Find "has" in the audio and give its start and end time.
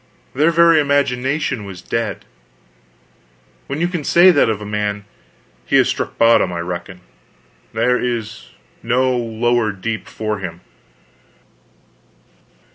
5.75-5.89